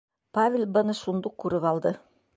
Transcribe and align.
Павел 0.37 0.65
быны 0.77 0.95
шундуҡ 1.03 1.37
күреп 1.45 1.69
ҡалды: 1.71 1.97